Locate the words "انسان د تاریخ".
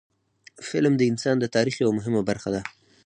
1.11-1.75